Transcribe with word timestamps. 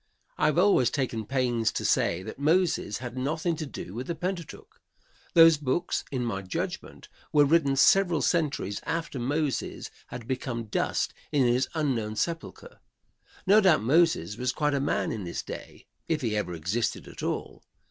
I 0.39 0.47
have 0.47 0.57
always 0.57 0.89
taken 0.89 1.27
pains 1.27 1.71
to 1.73 1.85
say 1.85 2.23
that 2.23 2.39
Moses 2.39 2.97
had 2.97 3.15
nothing 3.19 3.55
to 3.57 3.67
do 3.67 3.93
with 3.93 4.07
the 4.07 4.15
Pentateuch. 4.15 4.81
Those 5.35 5.57
books, 5.57 6.03
in 6.11 6.25
my 6.25 6.41
judgment, 6.41 7.07
were 7.31 7.45
written 7.45 7.75
several 7.75 8.23
centuries 8.23 8.81
after 8.87 9.19
Moses 9.19 9.91
had 10.07 10.27
become 10.27 10.63
dust 10.63 11.13
in 11.31 11.45
his 11.45 11.69
unknown 11.75 12.15
sepulchre. 12.15 12.79
No 13.45 13.61
doubt 13.61 13.83
Moses 13.83 14.37
was 14.37 14.51
quite 14.51 14.73
a 14.73 14.79
man 14.79 15.11
in 15.11 15.23
his 15.27 15.43
day, 15.43 15.85
if 16.09 16.21
he 16.21 16.35
ever 16.35 16.55
existed 16.55 17.07
at 17.07 17.21
all. 17.21 17.61